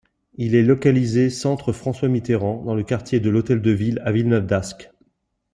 Il 0.33 0.55
est 0.55 0.63
localisé 0.63 1.29
Centre 1.29 1.71
François 1.73 2.07
Mitterrand, 2.09 2.63
dans 2.63 2.73
le 2.73 2.81
quartier 2.81 3.19
de 3.19 3.29
l'Hôtel-de-Ville 3.29 4.01
à 4.03 4.11
Villeneuve-d'Ascq. 4.11 4.89